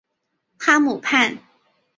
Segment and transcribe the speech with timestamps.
[0.57, 1.37] 哈姆畔。